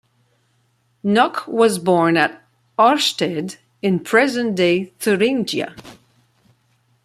[1.05, 2.41] Nauck was born at
[2.79, 5.75] Auerstedt in present-day Thuringia.